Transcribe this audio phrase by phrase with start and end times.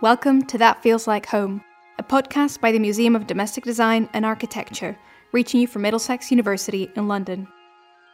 [0.00, 1.60] Welcome to That Feels Like Home,
[1.98, 4.96] a podcast by the Museum of Domestic Design and Architecture,
[5.32, 7.48] reaching you from Middlesex University in London.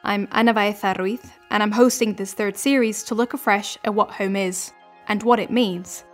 [0.03, 1.21] I'm Ana Baeza Ruiz,
[1.51, 4.73] and I'm hosting this third series to look afresh at what home is
[5.09, 6.05] and what it means.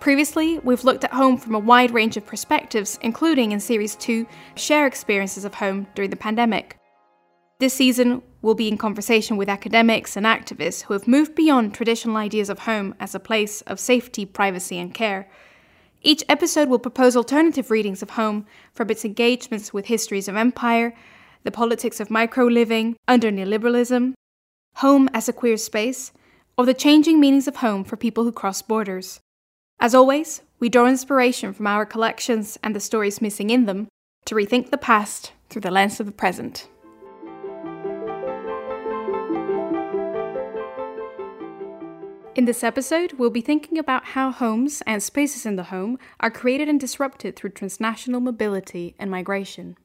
[0.00, 4.26] Previously, we've looked at home from a wide range of perspectives, including in Series 2,
[4.56, 6.76] share experiences of home during the pandemic.
[7.60, 12.16] This season, we'll be in conversation with academics and activists who have moved beyond traditional
[12.16, 15.28] ideas of home as a place of safety, privacy, and care.
[16.02, 20.94] Each episode will propose alternative readings of home from its engagements with histories of empire,
[21.42, 24.14] the politics of micro living under neoliberalism,
[24.76, 26.12] home as a queer space,
[26.56, 29.20] or the changing meanings of home for people who cross borders.
[29.80, 33.88] As always, we draw inspiration from our collections and the stories missing in them
[34.24, 36.68] to rethink the past through the lens of the present.
[42.38, 46.30] In this episode, we'll be thinking about how homes and spaces in the home are
[46.30, 49.76] created and disrupted through transnational mobility and migration.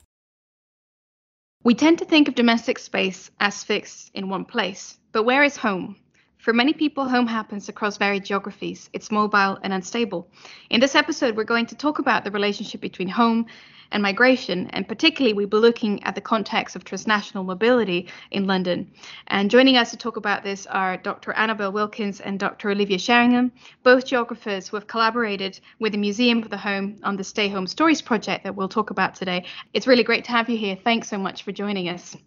[1.63, 5.57] We tend to think of domestic space as fixed in one place, but where is
[5.57, 5.95] home?
[6.43, 8.89] For many people, home happens across varied geographies.
[8.91, 10.27] It's mobile and unstable.
[10.69, 13.45] In this episode, we're going to talk about the relationship between home
[13.93, 18.91] and migration, and particularly we'll be looking at the context of transnational mobility in London.
[19.27, 21.31] And joining us to talk about this are Dr.
[21.31, 22.71] Annabel Wilkins and Dr.
[22.71, 27.23] Olivia Sheringham, both geographers who have collaborated with the Museum of the Home on the
[27.23, 29.45] Stay Home Stories project that we'll talk about today.
[29.71, 30.75] It's really great to have you here.
[30.75, 32.17] Thanks so much for joining us.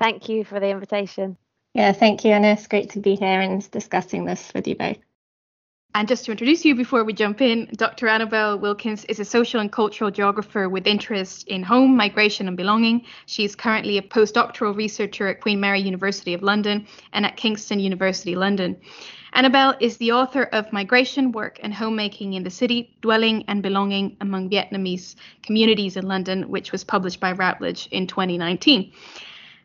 [0.00, 1.36] Thank you for the invitation.
[1.74, 2.48] Yeah, thank you, Ana.
[2.48, 4.98] It's great to be here and discussing this with you both.
[5.94, 8.08] And just to introduce you before we jump in, Dr.
[8.08, 13.04] Annabel Wilkins is a social and cultural geographer with interest in home, migration, and belonging.
[13.26, 17.78] She is currently a postdoctoral researcher at Queen Mary University of London and at Kingston
[17.78, 18.76] University London.
[19.34, 24.16] Annabel is the author of Migration, Work, and Homemaking in the City, Dwelling and Belonging
[24.20, 28.92] Among Vietnamese Communities in London, which was published by Routledge in 2019.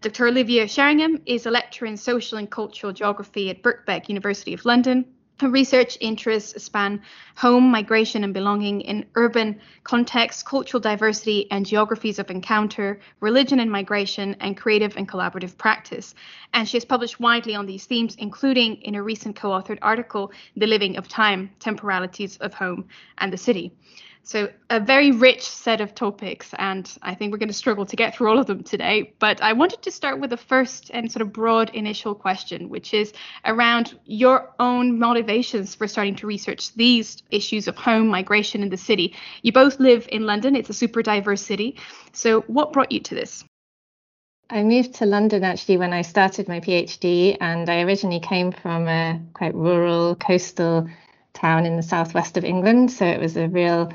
[0.01, 0.27] Dr.
[0.27, 5.05] Olivia Sheringham is a lecturer in social and cultural geography at Birkbeck University of London
[5.39, 7.01] her research interests span
[7.35, 13.71] home, migration, and belonging in urban contexts, cultural diversity, and geographies of encounter, religion and
[13.71, 16.15] migration, and creative and collaborative practice.
[16.53, 20.31] And she has published widely on these themes, including in a recent co authored article,
[20.55, 22.87] The Living of Time Temporalities of Home
[23.19, 23.73] and the City.
[24.27, 27.95] So, a very rich set of topics, and I think we're going to struggle to
[27.95, 29.13] get through all of them today.
[29.19, 32.93] But I wanted to start with the first and sort of broad initial question, which
[32.93, 33.13] is
[33.45, 38.75] around your own motivations for starting to research these issues of home migration in the
[38.75, 39.15] city.
[39.43, 41.77] You both live in London, it's a super diverse city.
[42.11, 43.45] So, what brought you to this?
[44.49, 48.89] I moved to London actually when I started my PhD, and I originally came from
[48.89, 50.89] a quite rural coastal
[51.31, 52.91] town in the southwest of England.
[52.91, 53.89] So, it was a real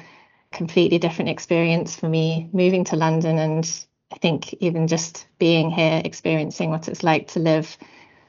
[0.52, 6.02] completely different experience for me moving to London and I think even just being here,
[6.04, 7.76] experiencing what it's like to live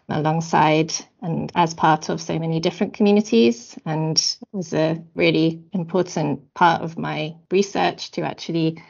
[0.09, 6.81] alongside and as part of so many different communities and was a really important part
[6.81, 8.81] of my research to actually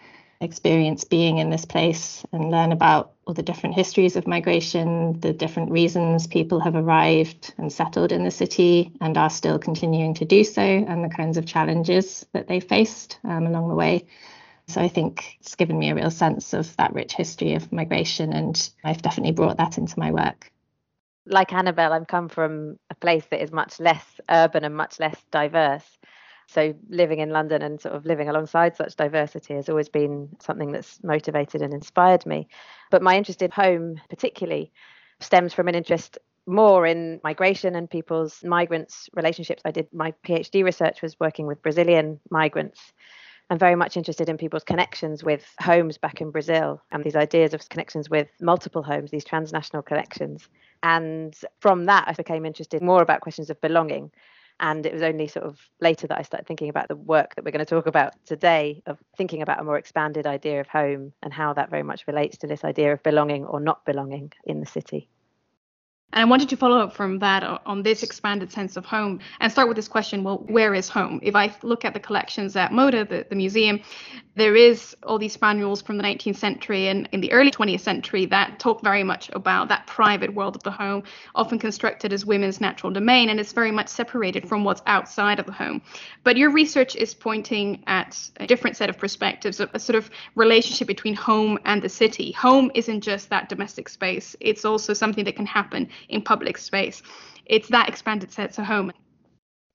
[0.43, 5.33] experience being in this place and learn about all the different histories of migration, the
[5.33, 10.25] different reasons people have arrived and settled in the city and are still continuing to
[10.25, 14.05] do so, and the kinds of challenges that they faced um, along the way.
[14.67, 18.33] So I think it's given me a real sense of that rich history of migration,
[18.33, 20.51] and I've definitely brought that into my work.
[21.25, 25.21] Like Annabel, I've come from a place that is much less urban and much less
[25.31, 25.97] diverse.
[26.53, 30.72] So living in London and sort of living alongside such diversity has always been something
[30.72, 32.47] that's motivated and inspired me.
[32.91, 34.72] But my interest in home, particularly,
[35.19, 39.62] stems from an interest more in migration and people's migrants relationships.
[39.66, 42.94] I did my PhD research was working with Brazilian migrants.
[43.50, 47.53] I'm very much interested in people's connections with homes back in Brazil and these ideas
[47.53, 50.47] of connections with multiple homes, these transnational connections.
[50.81, 54.11] And from that, I became interested more about questions of belonging
[54.63, 57.43] and it was only sort of later that I started thinking about the work that
[57.43, 61.11] we're going to talk about today, of thinking about a more expanded idea of home
[61.21, 64.61] and how that very much relates to this idea of belonging or not belonging in
[64.61, 65.09] the city.
[66.13, 69.51] And I wanted to follow up from that on this expanded sense of home and
[69.51, 71.19] start with this question well, where is home?
[71.23, 73.81] If I look at the collections at MODA, the, the museum,
[74.35, 78.25] there is all these manuals from the 19th century and in the early 20th century
[78.27, 81.03] that talk very much about that private world of the home,
[81.35, 85.45] often constructed as women's natural domain, and it's very much separated from what's outside of
[85.45, 85.81] the home.
[86.23, 90.09] But your research is pointing at a different set of perspectives, a, a sort of
[90.35, 92.31] relationship between home and the city.
[92.33, 97.02] Home isn't just that domestic space, it's also something that can happen in public space.
[97.46, 98.91] It's that expanded sense of home.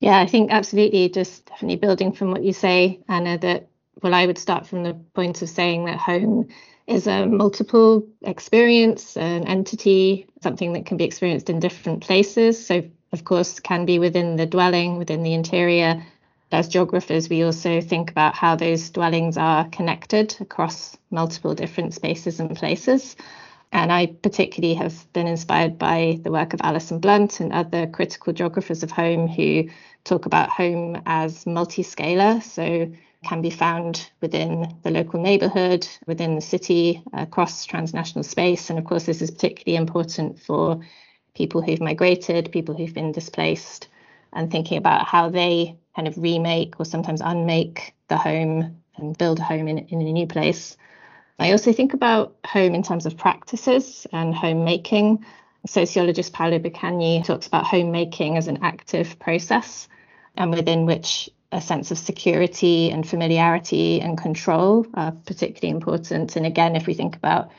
[0.01, 1.09] Yeah, I think absolutely.
[1.09, 3.69] Just definitely building from what you say, Ana, that,
[4.03, 6.49] well, I would start from the point of saying that home
[6.87, 12.65] is a multiple experience, an entity, something that can be experienced in different places.
[12.65, 12.83] So,
[13.13, 16.03] of course, can be within the dwelling, within the interior.
[16.51, 22.41] As geographers, we also think about how those dwellings are connected across multiple different spaces
[22.41, 23.17] and places.
[23.73, 28.33] And I particularly have been inspired by the work of Alison Blunt and other critical
[28.33, 29.69] geographers of home who
[30.05, 32.43] talk about home as multi-scalar.
[32.43, 32.91] So
[33.25, 38.71] can be found within the local neighbourhood, within the city, across transnational space.
[38.71, 40.81] And of course, this is particularly important for
[41.35, 43.89] people who've migrated, people who've been displaced,
[44.33, 49.41] and thinking about how they kind of remake or sometimes unmake the home and build
[49.41, 50.77] a home in, in a new place.
[51.39, 55.25] I also think about home in terms of practices and homemaking.
[55.67, 59.89] Sociologist Paolo Boccagni talks about homemaking as an active process
[60.37, 66.37] and within which a sense of security and familiarity and control are particularly important.
[66.37, 67.51] And again, if we think about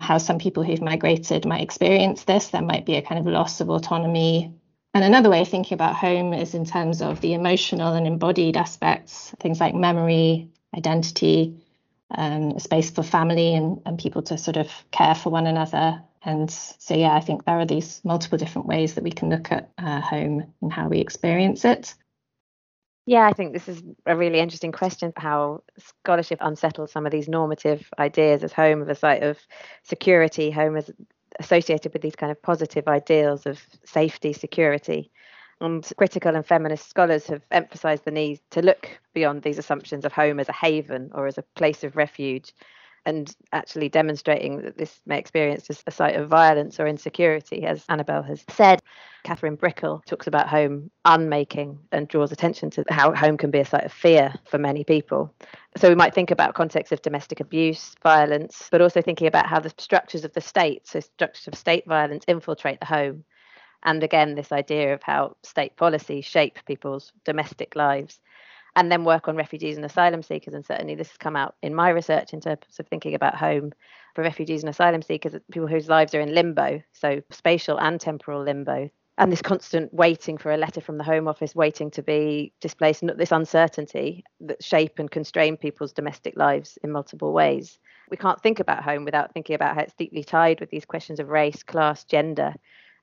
[0.00, 3.60] how some people who've migrated might experience this, there might be a kind of loss
[3.60, 4.52] of autonomy.
[4.94, 8.56] And another way of thinking about home is in terms of the emotional and embodied
[8.56, 11.65] aspects, things like memory, identity,
[12.10, 16.02] um, a space for family and, and people to sort of care for one another.
[16.24, 19.52] And so, yeah, I think there are these multiple different ways that we can look
[19.52, 21.94] at uh, home and how we experience it.
[23.06, 27.28] Yeah, I think this is a really interesting question how scholarship unsettles some of these
[27.28, 29.38] normative ideas as home of a site of
[29.84, 30.90] security, home as
[31.38, 35.12] associated with these kind of positive ideals of safety, security.
[35.60, 40.12] And critical and feminist scholars have emphasized the need to look beyond these assumptions of
[40.12, 42.52] home as a haven or as a place of refuge
[43.06, 47.84] and actually demonstrating that this may experience as a site of violence or insecurity, as
[47.88, 48.80] Annabel has said.
[49.22, 53.64] Katherine Brickell talks about home unmaking and draws attention to how home can be a
[53.64, 55.32] site of fear for many people.
[55.76, 59.60] So we might think about contexts of domestic abuse, violence, but also thinking about how
[59.60, 63.24] the structures of the state, so structures of state violence, infiltrate the home.
[63.86, 68.20] And again, this idea of how state policy shape people's domestic lives
[68.74, 70.54] and then work on refugees and asylum seekers.
[70.54, 73.72] And certainly this has come out in my research in terms of thinking about home
[74.14, 78.42] for refugees and asylum seekers, people whose lives are in limbo, so spatial and temporal
[78.42, 78.90] limbo.
[79.18, 83.02] And this constant waiting for a letter from the Home Office, waiting to be displaced,
[83.16, 87.78] this uncertainty that shape and constrain people's domestic lives in multiple ways.
[88.10, 91.18] We can't think about home without thinking about how it's deeply tied with these questions
[91.18, 92.54] of race, class, gender,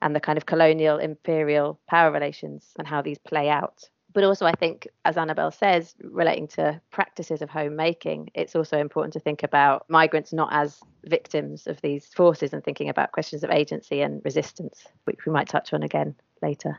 [0.02, 4.46] and the kind of colonial imperial power relations and how these play out but also
[4.46, 9.42] I think, as Annabel says, relating to practices of homemaking, it's also important to think
[9.42, 14.22] about migrants not as victims of these forces and thinking about questions of agency and
[14.24, 16.78] resistance, which we might touch on again later.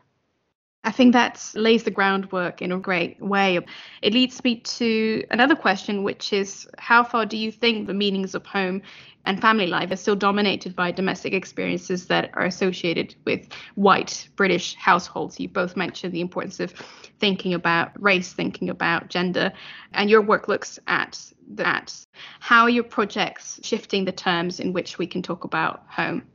[0.86, 3.60] I think that lays the groundwork in a great way.
[4.04, 8.36] It leads me to another question, which is how far do you think the meanings
[8.36, 8.84] of home
[9.26, 14.76] and family life are still dominated by domestic experiences that are associated with white British
[14.76, 15.40] households?
[15.40, 16.72] You both mentioned the importance of
[17.20, 19.52] thinking about race, thinking about gender,
[19.94, 21.20] and your work looks at
[21.56, 21.96] that.
[22.40, 26.28] How are your projects shifting the terms in which we can talk about home?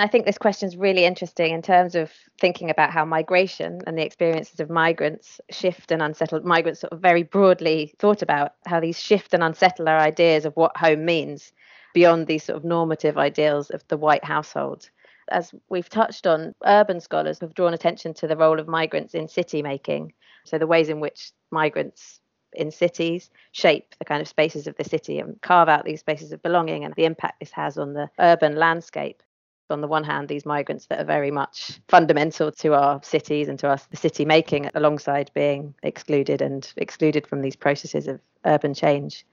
[0.00, 3.98] I think this question is really interesting in terms of thinking about how migration and
[3.98, 8.80] the experiences of migrants shift and unsettle migrants sort of very broadly thought about how
[8.80, 11.52] these shift and unsettle our ideas of what home means
[11.94, 14.88] beyond these sort of normative ideals of the white household.
[15.30, 19.26] As we've touched on, urban scholars have drawn attention to the role of migrants in
[19.26, 20.12] city making.
[20.44, 22.20] So the ways in which migrants
[22.52, 26.32] in cities shape the kind of spaces of the city and carve out these spaces
[26.32, 29.22] of belonging and the impact this has on the urban landscape
[29.70, 33.58] on the one hand, these migrants that are very much fundamental to our cities and
[33.58, 38.74] to us, the city making, alongside being excluded and excluded from these processes of urban
[38.74, 39.24] change.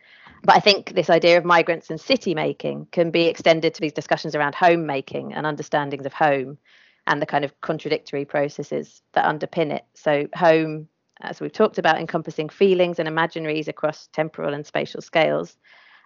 [0.43, 3.93] But I think this idea of migrants and city making can be extended to these
[3.93, 6.57] discussions around home making and understandings of home
[7.07, 9.85] and the kind of contradictory processes that underpin it.
[9.93, 10.87] So, home,
[11.21, 15.57] as we've talked about, encompassing feelings and imaginaries across temporal and spatial scales.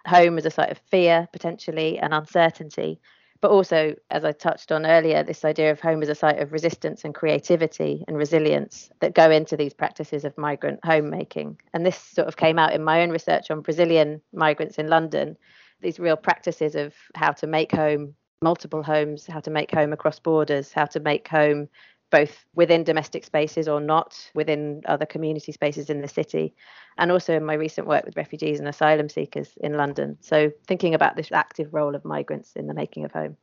[0.06, 3.00] Home as a site of fear, potentially, and uncertainty
[3.40, 6.52] but also, as I touched on earlier, this idea of home as a site of
[6.52, 11.58] resistance and creativity and resilience that go into these practices of migrant homemaking.
[11.72, 15.38] And this sort of came out in my own research on Brazilian migrants in London,
[15.80, 20.18] these real practices of how to make home, multiple homes, how to make home across
[20.18, 21.68] borders, how to make home
[22.10, 26.54] both within domestic spaces or not within other community spaces in the city,
[26.98, 30.18] and also in my recent work with refugees and asylum seekers in London.
[30.20, 33.36] So, thinking about this active role of migrants in the making of home.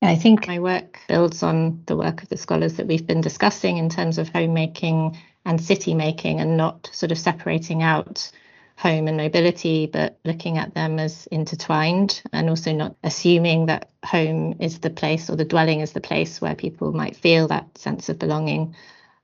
[0.00, 3.78] I think my work builds on the work of the scholars that we've been discussing
[3.78, 8.30] in terms of homemaking and city making and not sort of separating out
[8.78, 14.54] home and mobility, but looking at them as intertwined and also not assuming that home
[14.60, 18.08] is the place or the dwelling is the place where people might feel that sense
[18.08, 18.76] of belonging.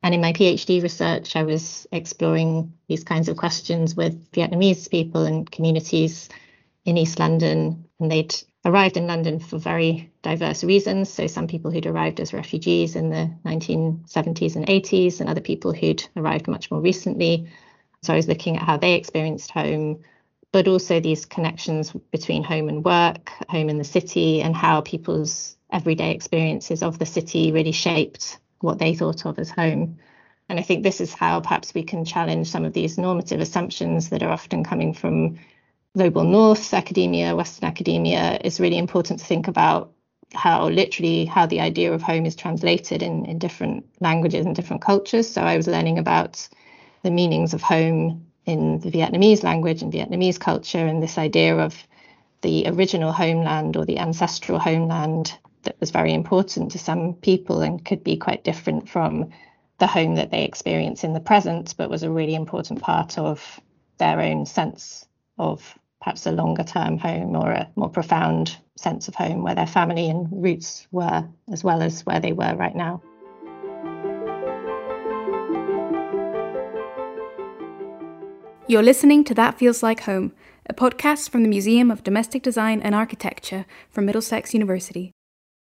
[0.03, 5.25] And in my PhD research, I was exploring these kinds of questions with Vietnamese people
[5.25, 6.29] and communities
[6.85, 8.35] in East London, and they'd
[8.65, 11.11] arrived in London for very diverse reasons.
[11.11, 15.73] So, some people who'd arrived as refugees in the 1970s and 80s, and other people
[15.73, 17.49] who'd arrived much more recently.
[18.05, 20.01] So, I was looking at how they experienced home,
[20.53, 25.57] but also these connections between home and work, home in the city, and how people's
[25.73, 29.99] everyday experiences of the city really shaped what they thought of as home.
[30.49, 34.11] And I think this is how perhaps we can challenge some of these normative assumptions
[34.11, 35.39] that are often coming from
[35.97, 39.93] global north academia, Western academia, is really important to think about
[40.35, 44.83] how literally how the idea of home is translated in, in different languages and different
[44.83, 45.31] cultures.
[45.31, 46.49] So I was learning about
[47.05, 51.77] the meanings of home in the Vietnamese language and Vietnamese culture and this idea of
[52.41, 57.85] the original homeland or the ancestral homeland that was very important to some people and
[57.85, 59.31] could be quite different from
[59.79, 63.61] the home that they experience in the present, but was a really important part of
[63.99, 65.07] their own sense
[65.39, 69.67] of perhaps a longer term home or a more profound sense of home where their
[69.67, 73.03] family and roots were, as well as where they were right now.
[78.67, 80.33] You're listening to That Feels Like Home,
[80.67, 85.13] a podcast from the Museum of Domestic Design and Architecture from Middlesex University.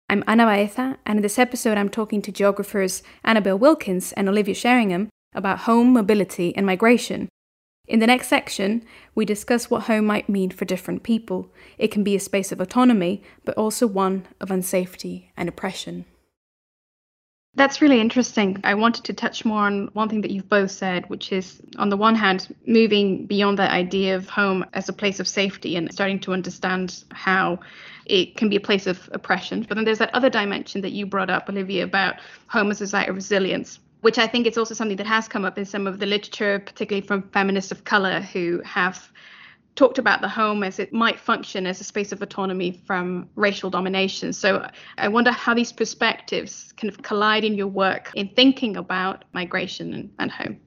[0.08, 4.54] I'm Ana Baeza, and in this episode, I'm talking to geographers Annabel Wilkins and Olivia
[4.54, 7.28] Sheringham about home, mobility, and migration
[7.88, 11.52] in the next section, we discuss what home might mean for different people.
[11.78, 16.04] It can be a space of autonomy, but also one of unsafety and oppression.
[17.56, 18.60] That's really interesting.
[18.64, 21.88] I wanted to touch more on one thing that you've both said, which is, on
[21.88, 25.90] the one hand, moving beyond that idea of home as a place of safety and
[25.90, 27.58] starting to understand how
[28.04, 29.64] it can be a place of oppression.
[29.66, 32.16] But then there's that other dimension that you brought up, Olivia, about
[32.48, 35.44] home as a site of resilience which I think is also something that has come
[35.44, 39.10] up in some of the literature, particularly from feminists of color who have
[39.76, 43.70] talked about the home as it might function as a space of autonomy from racial
[43.70, 44.32] domination.
[44.32, 44.66] So
[44.98, 49.92] I wonder how these perspectives kind of collide in your work in thinking about migration
[49.92, 50.60] and, and home.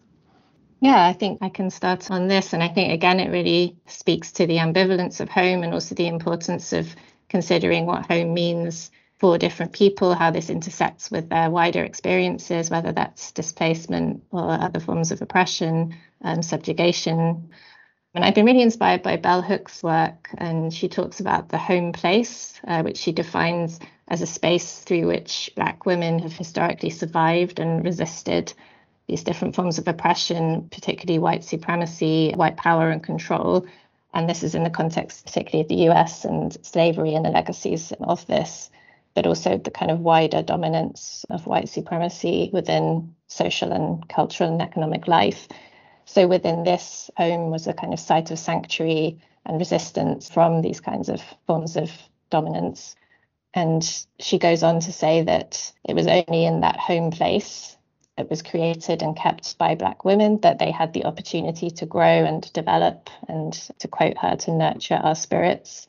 [0.81, 2.53] Yeah, I think I can start on this.
[2.53, 6.07] And I think, again, it really speaks to the ambivalence of home and also the
[6.07, 6.95] importance of
[7.27, 12.93] considering what home means for different people, how this intersects with their wider experiences, whether
[12.93, 17.49] that's displacement or other forms of oppression, um, subjugation.
[18.15, 21.91] And I've been really inspired by bell hooks' work, and she talks about the home
[21.91, 27.59] place, uh, which she defines as a space through which Black women have historically survived
[27.59, 28.51] and resisted
[29.07, 33.67] these different forms of oppression, particularly white supremacy, white power and control.
[34.13, 37.93] And this is in the context, particularly of the US and slavery and the legacies
[37.99, 38.71] of this
[39.15, 44.61] but also the kind of wider dominance of white supremacy within social and cultural and
[44.61, 45.47] economic life.
[46.11, 50.79] So within this, home was a kind of site of sanctuary and resistance from these
[50.79, 51.91] kinds of forms of
[52.31, 52.95] dominance.
[53.53, 53.83] And
[54.17, 57.77] she goes on to say that it was only in that home place
[58.17, 62.25] that was created and kept by Black women that they had the opportunity to grow
[62.25, 65.85] and develop, and to quote her, to nurture our spirits.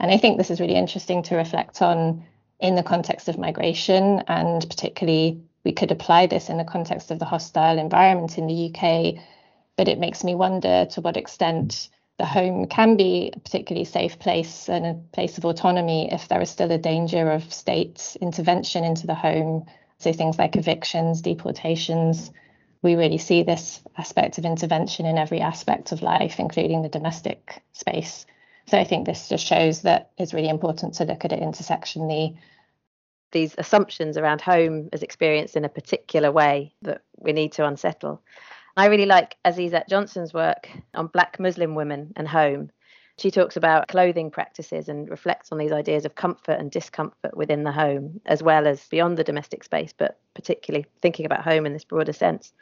[0.00, 2.24] And I think this is really interesting to reflect on
[2.58, 7.20] in the context of migration, and particularly we could apply this in the context of
[7.20, 9.22] the hostile environment in the UK.
[9.76, 14.18] But it makes me wonder to what extent the home can be a particularly safe
[14.18, 18.84] place and a place of autonomy if there is still a danger of state intervention
[18.84, 19.64] into the home.
[19.98, 22.30] So things like evictions, deportations.
[22.82, 27.62] We really see this aspect of intervention in every aspect of life, including the domestic
[27.72, 28.26] space.
[28.66, 32.36] So I think this just shows that it's really important to look at it intersectionally.
[33.32, 38.22] These assumptions around home as experienced in a particular way that we need to unsettle.
[38.76, 42.70] I really like Azeezat Johnson's work on Black Muslim women and home.
[43.18, 47.64] She talks about clothing practices and reflects on these ideas of comfort and discomfort within
[47.64, 51.74] the home, as well as beyond the domestic space, but particularly thinking about home in
[51.74, 52.54] this broader sense.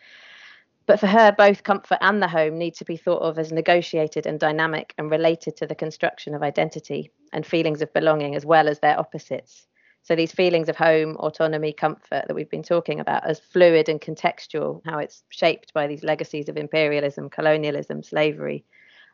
[0.87, 4.27] But for her, both comfort and the home need to be thought of as negotiated
[4.27, 8.67] and dynamic and related to the construction of identity and feelings of belonging as well
[8.67, 9.68] as their opposites.
[10.09, 14.00] So these feelings of home, autonomy, comfort that we've been talking about as fluid and
[14.00, 18.65] contextual, how it's shaped by these legacies of imperialism, colonialism, slavery,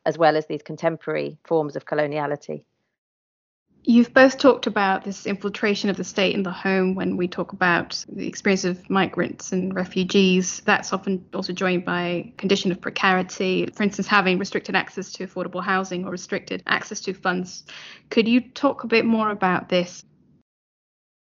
[0.06, 2.62] as well as these contemporary forms of coloniality.
[3.82, 7.52] You've both talked about this infiltration of the state in the home when we talk
[7.52, 10.62] about the experience of migrants and refugees.
[10.64, 15.60] That's often also joined by condition of precarity, for instance, having restricted access to affordable
[15.60, 17.64] housing or restricted access to funds.
[18.10, 20.04] Could you talk a bit more about this?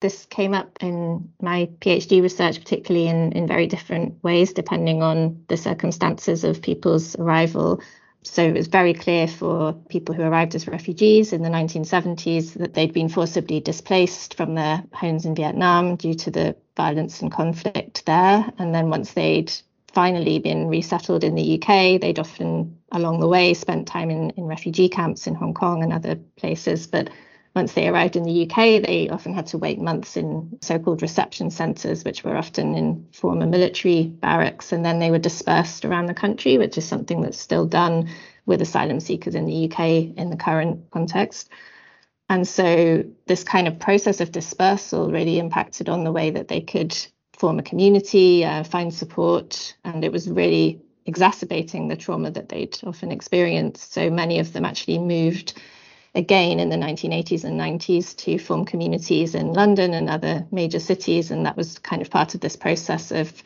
[0.04, 5.42] This came up in my PhD research, particularly in, in very different ways, depending on
[5.48, 7.80] the circumstances of people's arrival
[8.24, 12.72] so it was very clear for people who arrived as refugees in the 1970s that
[12.72, 18.04] they'd been forcibly displaced from their homes in Vietnam due to the violence and conflict
[18.06, 18.50] there.
[18.58, 19.52] And then once they'd
[19.92, 24.44] finally been resettled in the UK, they'd often along the way spent time in, in
[24.44, 26.86] refugee camps in Hong Kong and other places.
[26.86, 27.10] But
[27.54, 31.02] once they arrived in the UK, they often had to wait months in so called
[31.02, 34.72] reception centres, which were often in former military barracks.
[34.72, 38.08] And then they were dispersed around the country, which is something that's still done
[38.44, 39.80] with asylum seekers in the UK
[40.18, 41.48] in the current context.
[42.28, 46.60] And so this kind of process of dispersal really impacted on the way that they
[46.60, 46.96] could
[47.38, 52.78] form a community, uh, find support, and it was really exacerbating the trauma that they'd
[52.84, 53.92] often experienced.
[53.92, 55.60] So many of them actually moved
[56.14, 61.30] again in the 1980s and 90s to form communities in London and other major cities.
[61.30, 63.42] And that was kind of part of this process of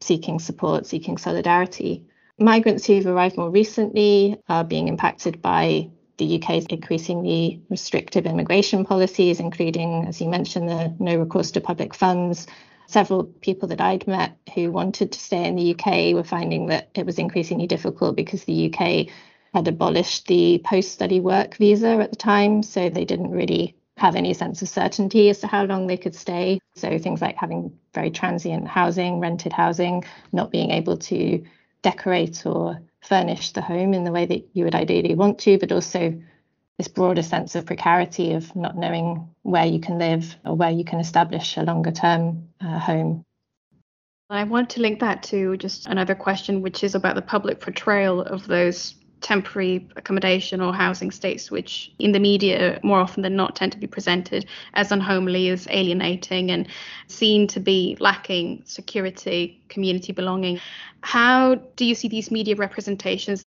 [0.00, 2.04] seeking support, seeking solidarity.
[2.38, 9.40] Migrants who've arrived more recently are being impacted by the UK's increasingly restrictive immigration policies,
[9.40, 12.46] including, as you mentioned, the no recourse to public funds.
[12.86, 16.88] Several people that I'd met who wanted to stay in the UK were finding that
[16.94, 19.08] it was increasingly difficult because the UK
[19.56, 24.14] had abolished the post study work visa at the time, so they didn't really have
[24.14, 26.60] any sense of certainty as to how long they could stay.
[26.74, 31.42] So things like having very transient housing, rented housing, not being able to
[31.80, 35.72] decorate or furnish the home in the way that you would ideally want to, but
[35.72, 36.20] also
[36.76, 40.84] this broader sense of precarity of not knowing where you can live or where you
[40.84, 43.24] can establish a longer term uh, home.
[44.28, 48.20] I want to link that to just another question, which is about the public portrayal
[48.20, 53.56] of those temporary accommodation or housing states, which in the media more often than not
[53.56, 56.68] tend to be presented as unhomely, as alienating, and
[57.08, 60.60] seen to be lacking security, community belonging.
[61.00, 63.44] How do you see these media representations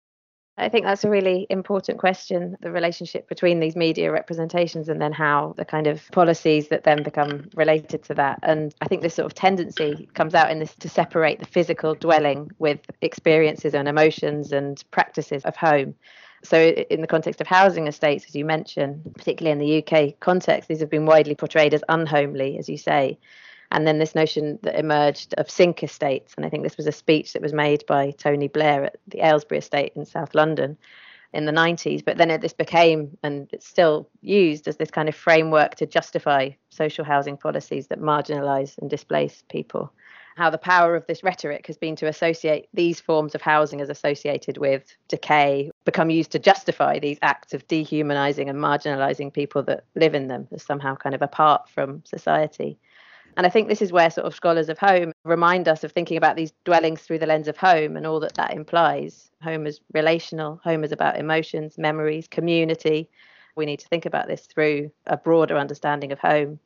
[0.55, 5.11] I think that's a really important question the relationship between these media representations and then
[5.11, 8.39] how the kind of policies that then become related to that.
[8.43, 11.95] And I think this sort of tendency comes out in this to separate the physical
[11.95, 15.95] dwelling with experiences and emotions and practices of home.
[16.43, 20.67] So, in the context of housing estates, as you mentioned, particularly in the UK context,
[20.67, 23.17] these have been widely portrayed as unhomely, as you say
[23.73, 26.35] and then this notion that emerged of sink estates.
[26.37, 29.21] And I think this was a speech that was made by Tony Blair at the
[29.21, 30.77] Aylesbury estate in South London
[31.33, 32.05] in the 90s.
[32.05, 35.87] But then it, this became, and it's still used as this kind of framework to
[35.87, 39.91] justify social housing policies that marginalise and displace people.
[40.35, 43.89] How the power of this rhetoric has been to associate these forms of housing as
[43.89, 49.85] associated with decay, become used to justify these acts of dehumanizing and marginalizing people that
[49.95, 52.77] live in them as somehow kind of apart from society.
[53.35, 56.17] And I think this is where sort of scholars of home remind us of thinking
[56.17, 59.31] about these dwellings through the lens of home and all that that implies.
[59.41, 63.09] Home is relational, home is about emotions, memories, community.
[63.55, 66.59] We need to think about this through a broader understanding of home,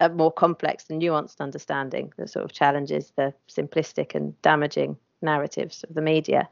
[0.00, 5.84] a more complex and nuanced understanding that sort of challenges the simplistic and damaging narratives
[5.84, 6.48] of the media.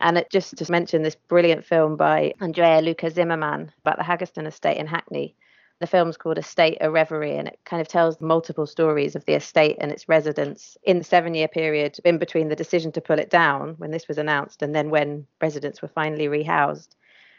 [0.00, 4.46] And it, just to mention this brilliant film by Andrea Luka Zimmerman about the Haggerston
[4.46, 5.34] estate in Hackney,
[5.78, 9.34] the film's called Estate a Reverie, and it kind of tells multiple stories of the
[9.34, 13.18] estate and its residents in the seven year period in between the decision to pull
[13.18, 16.88] it down when this was announced and then when residents were finally rehoused.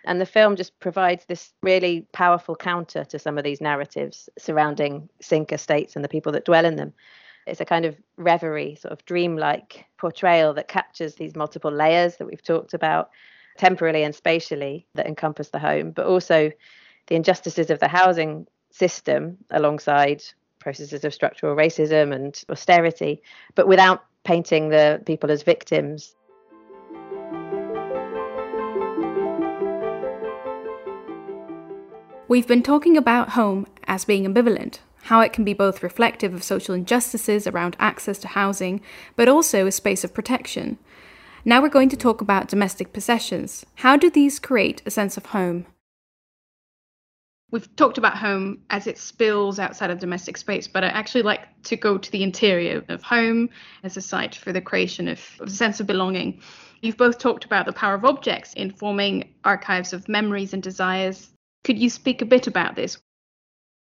[0.06, 5.10] And the film just provides this really powerful counter to some of these narratives surrounding
[5.20, 6.94] sink estates and the people that dwell in them.
[7.48, 12.28] It's a kind of reverie, sort of dreamlike portrayal that captures these multiple layers that
[12.28, 13.10] we've talked about
[13.58, 16.52] temporally and spatially that encompass the home, but also
[17.08, 20.24] the injustices of the housing system alongside
[20.60, 23.22] processes of structural racism and austerity,
[23.56, 26.14] but without painting the people as victims.
[32.28, 36.44] We've been talking about home as being ambivalent, how it can be both reflective of
[36.44, 38.82] social injustices around access to housing,
[39.16, 40.78] but also a space of protection.
[41.46, 43.66] Now we're going to talk about domestic possessions.
[43.76, 45.68] How do these create a sense of home?
[47.50, 51.48] We've talked about home as it spills outside of domestic space, but I actually like
[51.64, 53.50] to go to the interior of home
[53.84, 56.42] as a site for the creation of, of a sense of belonging.
[56.82, 61.30] You've both talked about the power of objects in forming archives of memories and desires.
[61.64, 62.98] Could you speak a bit about this?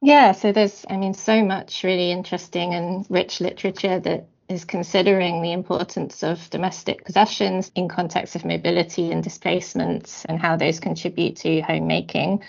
[0.01, 5.43] Yeah, so there's, I mean, so much really interesting and rich literature that is considering
[5.43, 11.35] the importance of domestic possessions in context of mobility and displacement and how those contribute
[11.37, 12.43] to homemaking.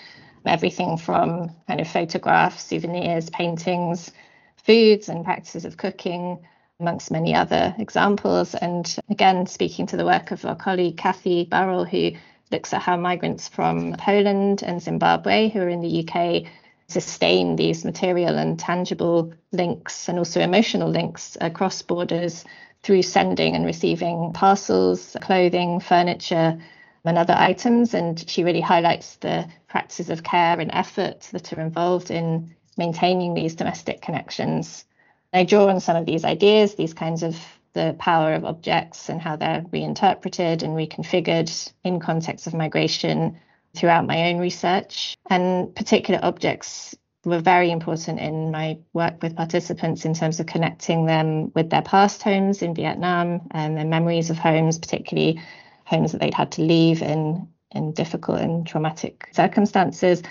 [0.45, 4.11] Everything from kind of photographs, souvenirs, paintings,
[4.57, 6.39] foods, and practices of cooking,
[6.79, 8.55] amongst many other examples.
[8.55, 12.11] And again, speaking to the work of our colleague Kathy Burrell, who
[12.51, 16.43] looks at how migrants from Poland and Zimbabwe who are in the UK
[16.87, 22.45] sustain these material and tangible links and also emotional links across borders
[22.83, 26.59] through sending and receiving parcels, clothing, furniture,
[27.05, 27.93] and other items.
[27.93, 33.33] And she really highlights the practices of care and effort that are involved in maintaining
[33.33, 34.85] these domestic connections.
[35.33, 37.35] I draw on some of these ideas, these kinds of
[37.73, 43.39] the power of objects and how they're reinterpreted and reconfigured in context of migration
[43.75, 45.15] throughout my own research.
[45.29, 51.05] And particular objects were very important in my work with participants in terms of connecting
[51.05, 55.41] them with their past homes in Vietnam and their memories of homes, particularly
[55.85, 60.23] homes that they'd had to leave in, in difficult and traumatic circumstances.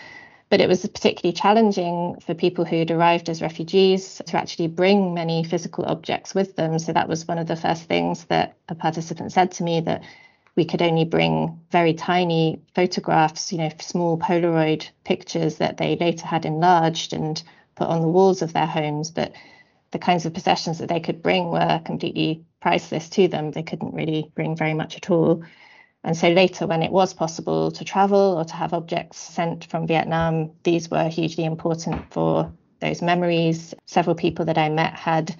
[0.48, 5.44] But it was particularly challenging for people who'd arrived as refugees to actually bring many
[5.44, 6.78] physical objects with them.
[6.78, 10.02] So that was one of the first things that a participant said to me that
[10.54, 16.26] we could only bring very tiny photographs, you know, small Polaroid pictures that they later
[16.26, 17.42] had enlarged and
[17.74, 19.10] put on the walls of their homes.
[19.10, 19.32] But
[19.92, 23.50] the kinds of possessions that they could bring were completely priceless to them.
[23.50, 25.44] They couldn't really bring very much at all.
[26.04, 29.86] And so later, when it was possible to travel or to have objects sent from
[29.86, 33.74] Vietnam, these were hugely important for those memories.
[33.86, 35.36] Several people that I met had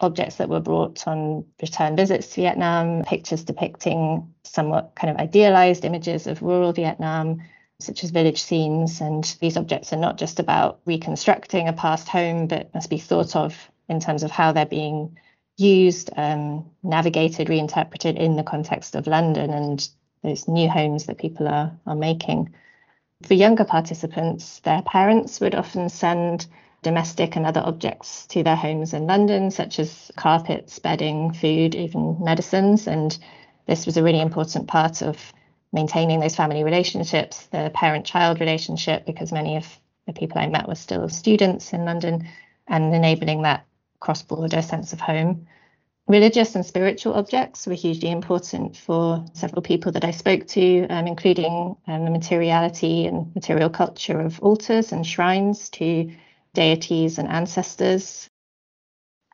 [0.00, 5.84] objects that were brought on return visits to Vietnam, pictures depicting somewhat kind of idealized
[5.84, 7.40] images of rural Vietnam,
[7.78, 9.00] such as village scenes.
[9.00, 13.36] And these objects are not just about reconstructing a past home, but must be thought
[13.36, 15.16] of in terms of how they're being
[15.56, 19.88] used, um, navigated, reinterpreted in the context of London and
[20.22, 22.52] those new homes that people are, are making.
[23.22, 26.46] For younger participants, their parents would often send
[26.82, 32.16] domestic and other objects to their homes in London, such as carpets, bedding, food, even
[32.20, 32.88] medicines.
[32.88, 33.16] And
[33.66, 35.32] this was a really important part of
[35.72, 39.66] maintaining those family relationships, the parent child relationship, because many of
[40.06, 42.28] the people I met were still students in London,
[42.66, 43.64] and enabling that
[44.02, 45.46] cross border sense of home.
[46.08, 51.06] Religious and spiritual objects were hugely important for several people that I spoke to, um,
[51.06, 56.12] including um, the materiality and material culture of altars and shrines to
[56.52, 58.28] deities and ancestors.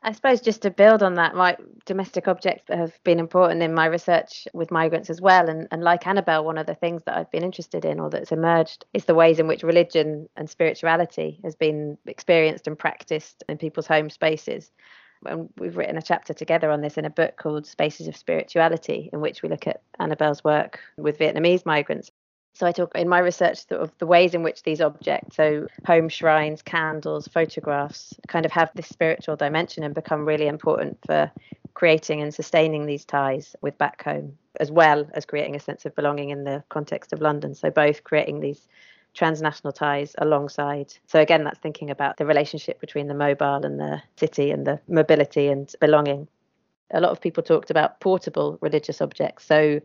[0.01, 3.85] I suppose just to build on that, my domestic objects have been important in my
[3.85, 5.49] research with migrants as well.
[5.49, 8.31] And, and like Annabel, one of the things that I've been interested in or that's
[8.31, 13.57] emerged is the ways in which religion and spirituality has been experienced and practiced in
[13.57, 14.71] people's home spaces.
[15.25, 19.09] And we've written a chapter together on this in a book called Spaces of Spirituality,
[19.11, 22.09] in which we look at Annabel's work with Vietnamese migrants
[22.59, 26.09] so I talk in my research of the ways in which these objects, so home
[26.09, 31.31] shrines, candles, photographs, kind of have this spiritual dimension and become really important for
[31.73, 35.95] creating and sustaining these ties with back home, as well as creating a sense of
[35.95, 37.55] belonging in the context of London.
[37.55, 38.67] So both creating these
[39.13, 40.93] transnational ties alongside.
[41.07, 44.81] So again, that's thinking about the relationship between the mobile and the city and the
[44.89, 46.27] mobility and belonging.
[46.91, 49.45] A lot of people talked about portable religious objects.
[49.45, 49.79] So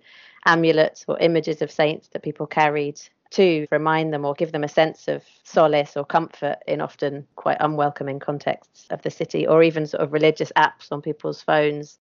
[0.46, 4.68] amulets or images of saints that people carried to remind them or give them a
[4.68, 9.86] sense of solace or comfort in often quite unwelcoming contexts of the city, or even
[9.86, 11.98] sort of religious apps on people's phones.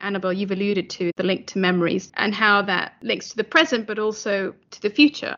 [0.00, 3.86] Annabel, you've alluded to the link to memories and how that links to the present,
[3.86, 5.36] but also to the future.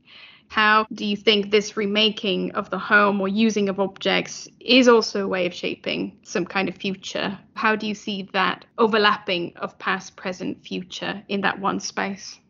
[0.49, 5.25] How do you think this remaking of the home or using of objects is also
[5.25, 7.39] a way of shaping some kind of future?
[7.55, 12.41] How do you see that overlapping of past, present, future in that one space?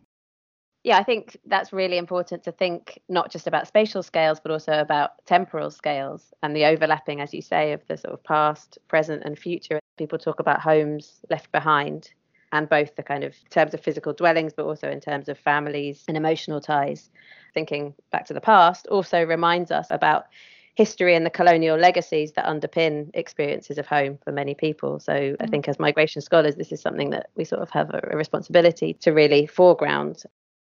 [0.85, 4.73] Yeah, I think that's really important to think not just about spatial scales, but also
[4.73, 9.25] about temporal scales and the overlapping, as you say, of the sort of past, present,
[9.25, 9.81] and future.
[9.99, 12.11] People talk about homes left behind
[12.53, 16.05] and both the kind of terms of physical dwellings, but also in terms of families
[16.09, 17.11] and emotional ties
[17.55, 20.27] thinking back to the past, also reminds us about
[20.79, 25.01] history and the colonial legacies that underpin experiences of home for many people.
[25.01, 25.37] So mm.
[25.41, 28.17] I think as migration scholars, this is something that we sort of have a, a
[28.17, 30.23] responsibility to really foreground.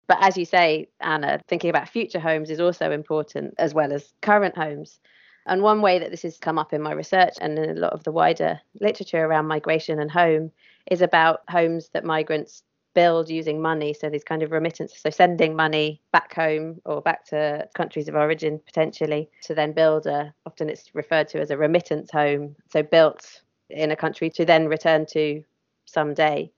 [0.08, 4.12] But as you say, Ana, thinking about future homes is also important as well as
[4.20, 4.98] current homes.
[5.46, 7.92] And one way that this has come up in my research and in a lot
[7.92, 10.50] of the wider literature around migration and home
[10.90, 13.94] is about homes that migrants build using money.
[13.94, 18.14] So these kind of remittances, so sending money back home or back to countries of
[18.14, 22.56] origin potentially to then build a, often it's referred to as a remittance home.
[22.70, 25.42] So built in a country to then return to
[25.86, 26.50] someday.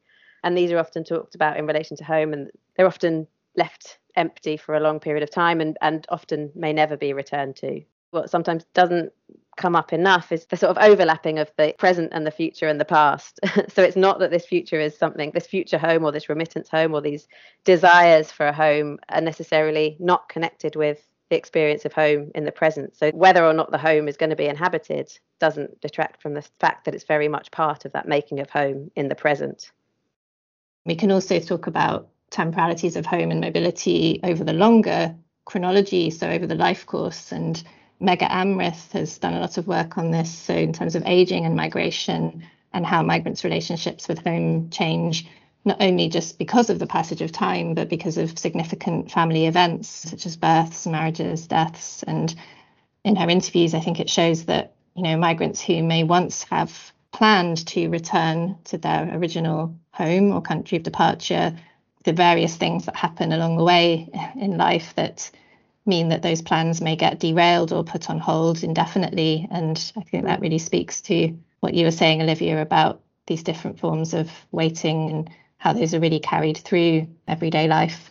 [0.45, 4.57] And these are often talked about in relation to home and they're often left empty
[4.57, 7.83] for a long period of time and, and often may never be returned to.
[8.13, 9.13] What sometimes doesn't
[9.57, 12.81] come up enough is the sort of overlapping of the present and the future and
[12.81, 13.41] the past.
[13.69, 16.95] so it's not that this future is something, this future home or this remittance home
[16.95, 17.27] or these
[17.65, 22.53] desires for a home are necessarily not connected with the experience of home in the
[22.53, 22.95] present.
[22.95, 26.43] So whether or not the home is going to be inhabited doesn't detract from the
[26.61, 29.71] fact that it's very much part of that making of home in the present.
[30.85, 36.29] We can also talk about temporalities of home and mobility over the longer chronology, so
[36.29, 37.63] over the life course and
[38.03, 40.31] Megha Amrith has done a lot of work on this.
[40.31, 45.27] So, in terms of aging and migration and how migrants' relationships with home change,
[45.65, 49.89] not only just because of the passage of time, but because of significant family events
[49.89, 52.03] such as births, marriages, deaths.
[52.03, 52.35] And
[53.05, 56.93] in her interviews, I think it shows that, you know, migrants who may once have
[57.13, 61.57] planned to return to their original home or country of departure,
[62.05, 65.31] the various things that happen along the way in life that
[65.85, 69.49] mean that those plans may get derailed or put on hold indefinitely.
[69.51, 73.79] And I think that really speaks to what you were saying, Olivia, about these different
[73.79, 78.11] forms of waiting and how those are really carried through everyday life.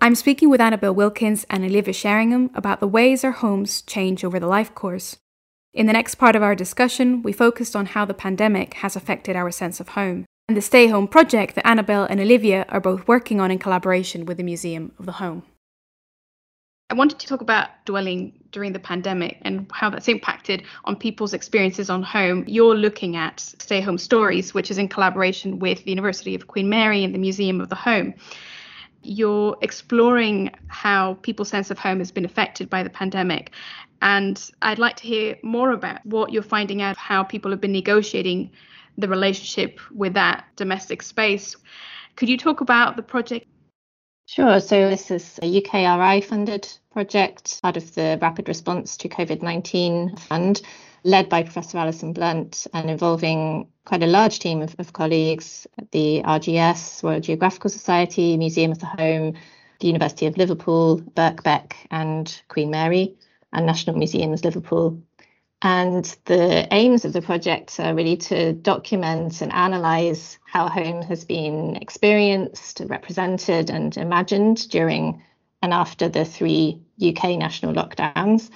[0.00, 4.38] I'm speaking with Annabel Wilkins and Olivia Sheringham about the ways our homes change over
[4.38, 5.16] the life course.
[5.72, 9.34] In the next part of our discussion, we focused on how the pandemic has affected
[9.34, 13.08] our sense of home and the Stay Home project that Annabel and Olivia are both
[13.08, 15.42] working on in collaboration with the Museum of the Home.
[16.90, 21.32] I wanted to talk about dwelling during the pandemic and how that's impacted on people's
[21.32, 22.44] experiences on home.
[22.46, 26.68] You're looking at Stay Home Stories, which is in collaboration with the University of Queen
[26.68, 28.12] Mary and the Museum of the Home.
[29.02, 33.50] You're exploring how people's sense of home has been affected by the pandemic.
[34.02, 37.72] And I'd like to hear more about what you're finding out, how people have been
[37.72, 38.50] negotiating
[38.98, 41.56] the relationship with that domestic space.
[42.16, 43.46] Could you talk about the project?
[44.26, 44.58] Sure.
[44.60, 50.16] So, this is a UKRI funded project, part of the Rapid Response to COVID 19
[50.16, 50.62] Fund,
[51.02, 55.90] led by Professor Alison Blunt and involving quite a large team of, of colleagues at
[55.90, 59.34] the RGS, Royal Geographical Society, Museum of the Home,
[59.80, 63.16] the University of Liverpool, Birkbeck, and Queen Mary,
[63.52, 65.02] and National Museums Liverpool.
[65.64, 71.24] And the aims of the project are really to document and analyse how home has
[71.24, 75.22] been experienced, represented, and imagined during
[75.62, 78.50] and after the three UK national lockdowns.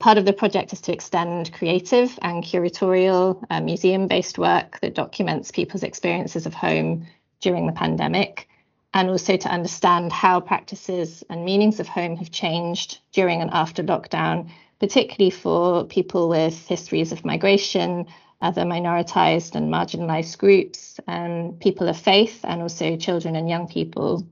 [0.00, 4.96] Part of the project is to extend creative and curatorial uh, museum based work that
[4.96, 7.06] documents people's experiences of home
[7.38, 8.48] during the pandemic,
[8.92, 13.84] and also to understand how practices and meanings of home have changed during and after
[13.84, 14.50] lockdown
[14.82, 18.04] particularly for people with histories of migration,
[18.40, 24.26] other minoritized and marginalized groups, and people of faith, and also children and young people.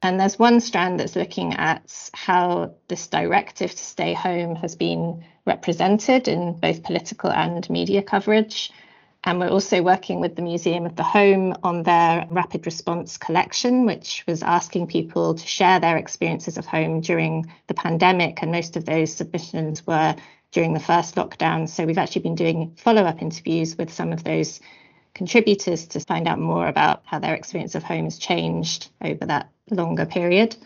[0.00, 5.22] And there's one strand that's looking at how this directive to stay home has been
[5.44, 8.72] represented in both political and media coverage.
[9.24, 13.84] And we're also working with the Museum of the Home on their rapid response collection,
[13.84, 18.42] which was asking people to share their experiences of home during the pandemic.
[18.42, 20.16] And most of those submissions were
[20.52, 21.68] during the first lockdown.
[21.68, 24.60] So we've actually been doing follow up interviews with some of those
[25.14, 29.50] contributors to find out more about how their experience of home has changed over that
[29.70, 30.56] longer period.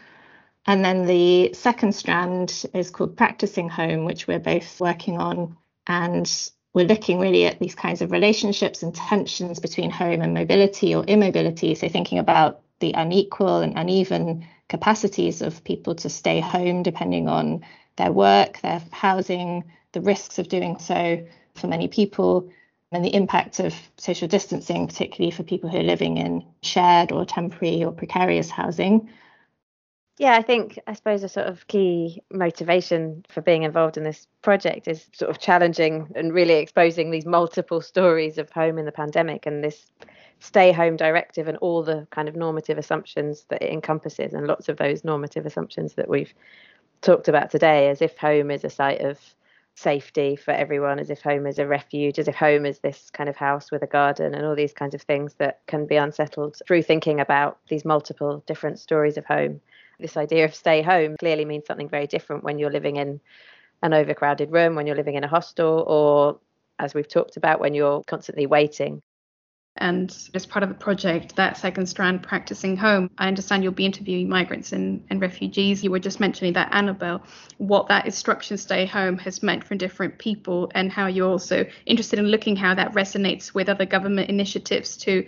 [0.66, 5.56] And then the second strand is called Practicing Home, which we're both working on.
[5.86, 6.30] And
[6.74, 11.04] we're looking really at these kinds of relationships and tensions between home and mobility or
[11.06, 11.74] immobility.
[11.74, 17.64] So, thinking about the unequal and uneven capacities of people to stay home depending on
[17.96, 22.50] their work, their housing, the risks of doing so for many people,
[22.90, 27.24] and the impact of social distancing, particularly for people who are living in shared or
[27.24, 29.08] temporary or precarious housing.
[30.16, 34.28] Yeah, I think I suppose a sort of key motivation for being involved in this
[34.42, 38.92] project is sort of challenging and really exposing these multiple stories of home in the
[38.92, 39.90] pandemic and this
[40.38, 44.68] stay home directive and all the kind of normative assumptions that it encompasses and lots
[44.68, 46.32] of those normative assumptions that we've
[47.00, 49.18] talked about today as if home is a site of
[49.74, 53.28] safety for everyone as if home is a refuge as if home is this kind
[53.28, 56.60] of house with a garden and all these kinds of things that can be unsettled
[56.64, 59.60] through thinking about these multiple different stories of home
[59.98, 63.20] this idea of stay home clearly means something very different when you're living in
[63.82, 66.40] an overcrowded room, when you're living in a hostel, or
[66.78, 69.02] as we've talked about, when you're constantly waiting.
[69.76, 73.84] And as part of the project, that second strand, practicing home, I understand you'll be
[73.84, 75.82] interviewing migrants and, and refugees.
[75.82, 77.22] You were just mentioning that, Annabel,
[77.58, 82.20] what that instruction stay home has meant for different people, and how you're also interested
[82.20, 85.26] in looking how that resonates with other government initiatives to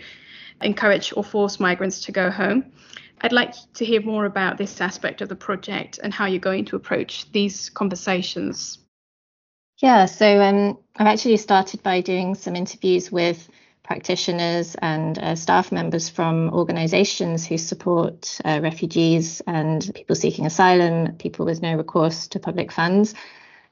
[0.63, 2.73] encourage or force migrants to go home.
[3.21, 6.67] I'd like to hear more about this aspect of the project and how you're going
[6.67, 8.79] to approach these conversations.
[9.79, 13.49] Yeah, so um, I've actually started by doing some interviews with
[13.83, 21.15] practitioners and uh, staff members from organisations who support uh, refugees and people seeking asylum,
[21.19, 23.15] people with no recourse to public funds,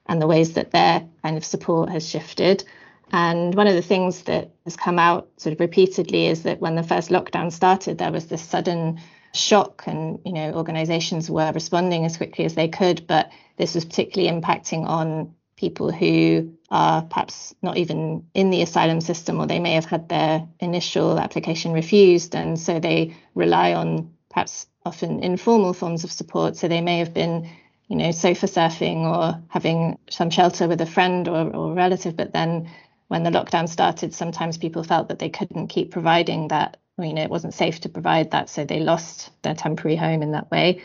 [0.07, 2.65] and the ways that their kind of support has shifted.
[3.13, 6.75] And one of the things that has come out sort of repeatedly is that when
[6.75, 9.01] the first lockdown started, there was this sudden
[9.35, 13.85] shock, and you know organisations were responding as quickly as they could, but this was
[13.85, 19.61] particularly impacting on people who are perhaps not even in the asylum system or they
[19.61, 25.73] may have had their initial application refused and so they rely on perhaps often informal
[25.73, 26.57] forms of support.
[26.57, 27.49] So they may have been
[27.89, 32.33] you know sofa surfing or having some shelter with a friend or, or relative but
[32.33, 32.71] then
[33.09, 37.23] when the lockdown started sometimes people felt that they couldn't keep providing that you know
[37.23, 40.83] it wasn't safe to provide that so they lost their temporary home in that way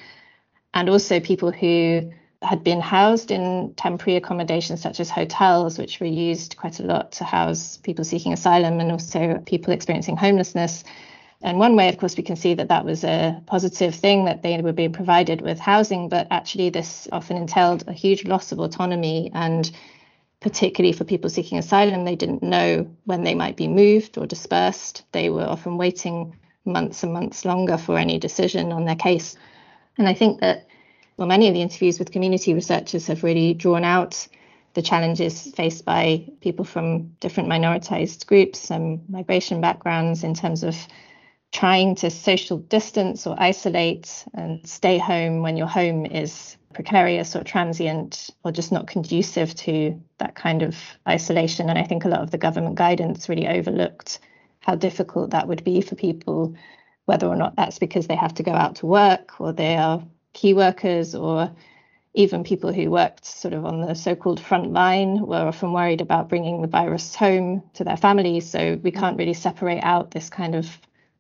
[0.74, 6.08] and also people who had been housed in temporary accommodations such as hotels, which were
[6.08, 10.84] used quite a lot to house people seeking asylum and also people experiencing homelessness.
[11.42, 14.42] And one way, of course, we can see that that was a positive thing that
[14.42, 18.60] they were being provided with housing, but actually, this often entailed a huge loss of
[18.60, 19.32] autonomy.
[19.34, 19.70] And
[20.42, 25.04] particularly for people seeking asylum, they didn't know when they might be moved or dispersed.
[25.12, 29.36] They were often waiting months and months longer for any decision on their case.
[29.98, 30.68] And I think that
[31.18, 34.26] well, many of the interviews with community researchers have really drawn out
[34.74, 40.78] the challenges faced by people from different minoritized groups and migration backgrounds in terms of
[41.52, 47.44] trying to social distance or isolate and stay home when your home is precarious or
[47.44, 50.76] transient or just not conducive to that kind of
[51.08, 51.70] isolation.
[51.70, 54.20] And I think a lot of the government guidance really overlooked
[54.60, 56.56] how difficult that would be for people,
[57.06, 60.04] whether or not that's because they have to go out to work or they are
[60.34, 61.52] key workers or
[62.14, 66.30] even people who worked sort of on the so-called front line were often worried about
[66.30, 68.50] bringing the virus home to their families.
[68.50, 70.78] So we can't really separate out this kind of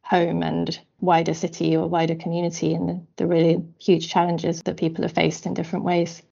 [0.10, 5.04] home and wider city or wider community and the, the really huge challenges that people
[5.04, 6.24] have faced in different ways.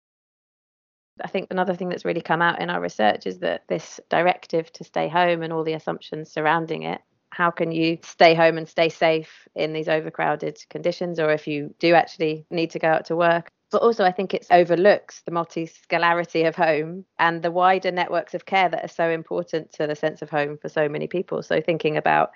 [1.24, 4.72] I think another thing that's really come out in our research is that this directive
[4.74, 8.68] to stay home and all the assumptions surrounding it how can you stay home and
[8.68, 13.06] stay safe in these overcrowded conditions or if you do actually need to go out
[13.06, 17.92] to work but also I think it overlooks the multi-scalarity of home and the wider
[17.92, 21.08] networks of care that are so important to the sense of home for so many
[21.08, 21.44] people.
[21.44, 22.32] So thinking about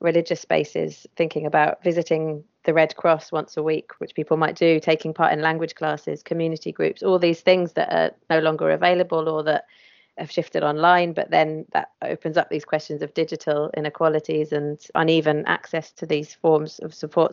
[0.00, 4.78] religious spaces, thinking about visiting the Red Cross once a week, which people might do,
[4.78, 9.28] taking part in language classes, community groups, all these things that are no longer available
[9.28, 9.64] or that
[10.18, 15.44] have shifted online, but then that opens up these questions of digital inequalities and uneven
[15.46, 17.32] access to these forms of support.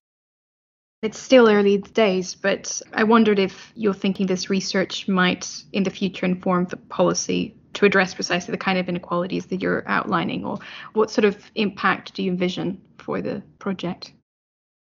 [1.02, 5.92] It's still early days, but I wondered if you're thinking this research might in the
[5.92, 10.60] future inform the policy to address precisely the kind of inequalities that you're outlining, or
[10.94, 14.12] what sort of impact do you envision for the project?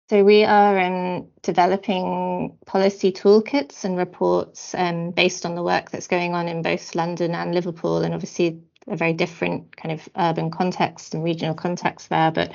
[0.10, 6.06] So we are um, developing policy toolkits and reports um, based on the work that's
[6.06, 10.52] going on in both London and Liverpool, and obviously a very different kind of urban
[10.52, 12.30] context and regional context there.
[12.30, 12.52] But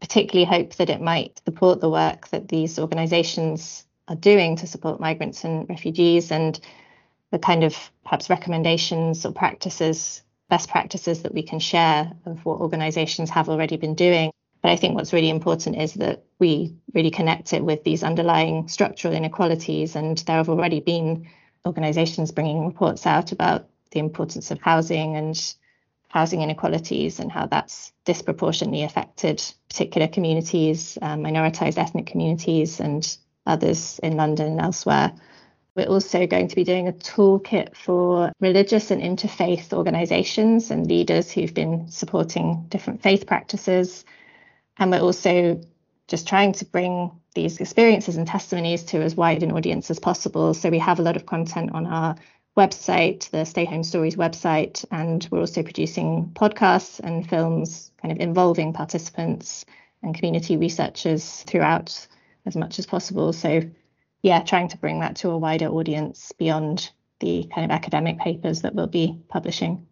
[0.00, 4.98] particularly hope that it might support the work that these organisations are doing to support
[4.98, 6.58] migrants and refugees, and
[7.32, 12.60] the kind of perhaps recommendations or practices, best practices that we can share of what
[12.60, 14.30] organisations have already been doing
[14.62, 18.68] but I think what's really important is that we really connect it with these underlying
[18.68, 19.96] structural inequalities.
[19.96, 21.28] And there have already been
[21.66, 25.54] organizations bringing reports out about the importance of housing and
[26.08, 33.16] housing inequalities and how that's disproportionately affected particular communities, um, minoritized ethnic communities, and
[33.46, 35.12] others in London and elsewhere.
[35.74, 41.30] We're also going to be doing a toolkit for religious and interfaith organizations and leaders
[41.30, 44.04] who've been supporting different faith practices
[44.78, 45.60] and we're also
[46.08, 50.52] just trying to bring these experiences and testimonies to as wide an audience as possible.
[50.54, 52.16] So we have a lot of content on our
[52.56, 58.18] website, the Stay Home Stories website, and we're also producing podcasts and films kind of
[58.18, 59.64] involving participants
[60.02, 62.06] and community researchers throughout
[62.44, 63.32] as much as possible.
[63.32, 63.62] So,
[64.22, 68.62] yeah, trying to bring that to a wider audience beyond the kind of academic papers
[68.62, 69.86] that we'll be publishing.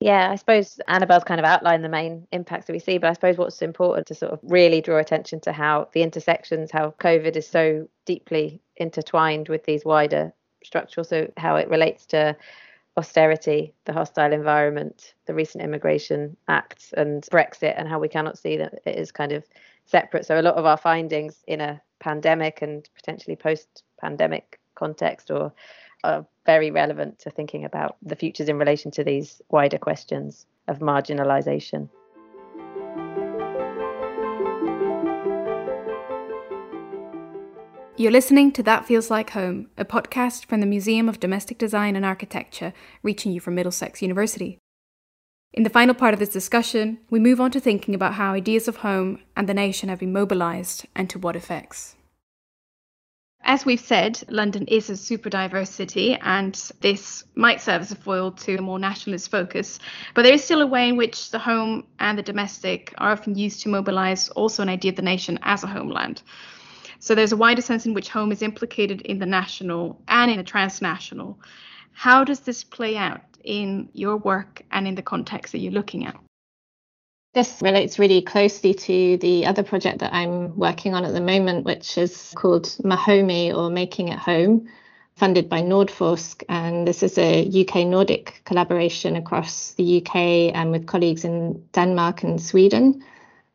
[0.00, 3.12] Yeah, I suppose Annabel's kind of outlined the main impacts that we see, but I
[3.14, 7.36] suppose what's important to sort of really draw attention to how the intersections, how COVID
[7.36, 12.36] is so deeply intertwined with these wider structural, so how it relates to
[12.96, 18.56] austerity, the hostile environment, the recent immigration acts, and Brexit, and how we cannot see
[18.58, 19.44] that it is kind of
[19.84, 20.26] separate.
[20.26, 25.52] So a lot of our findings in a pandemic and potentially post-pandemic context or
[26.02, 30.80] are very relevant to thinking about the futures in relation to these wider questions of
[30.80, 31.88] marginalisation.
[37.96, 41.94] You're listening to That Feels Like Home, a podcast from the Museum of Domestic Design
[41.94, 42.72] and Architecture,
[43.02, 44.58] reaching you from Middlesex University.
[45.54, 48.66] In the final part of this discussion, we move on to thinking about how ideas
[48.66, 51.94] of home and the nation have been mobilised and to what effects.
[53.44, 57.96] As we've said, London is a super diverse city, and this might serve as a
[57.96, 59.78] foil to a more nationalist focus.
[60.14, 63.36] But there is still a way in which the home and the domestic are often
[63.36, 66.22] used to mobilize also an idea of the nation as a homeland.
[66.98, 70.38] So there's a wider sense in which home is implicated in the national and in
[70.38, 71.38] the transnational.
[71.92, 76.06] How does this play out in your work and in the context that you're looking
[76.06, 76.16] at?
[77.34, 81.64] This relates really closely to the other project that I'm working on at the moment,
[81.64, 84.68] which is called Mahomi or Making It Home,
[85.16, 86.44] funded by Nordforsk.
[86.48, 90.16] And this is a UK Nordic collaboration across the UK
[90.54, 93.04] and with colleagues in Denmark and Sweden.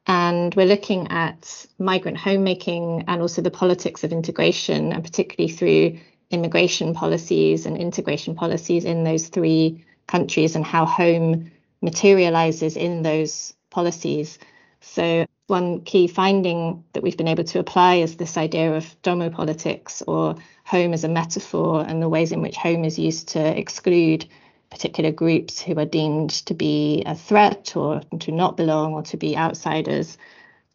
[0.07, 5.99] And we're looking at migrant homemaking and also the politics of integration, and particularly through
[6.32, 11.51] immigration policies and integration policies in those three countries and how home
[11.82, 14.39] materializes in those policies.
[14.82, 20.03] So, one key finding that we've been able to apply is this idea of domopolitics
[20.07, 24.27] or home as a metaphor and the ways in which home is used to exclude
[24.69, 29.17] particular groups who are deemed to be a threat or to not belong or to
[29.17, 30.17] be outsiders.